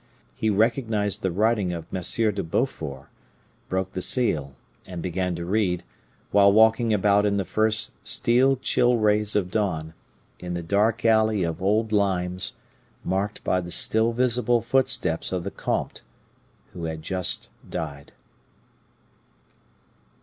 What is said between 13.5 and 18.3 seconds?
the still visible footsteps of the comte who had just died.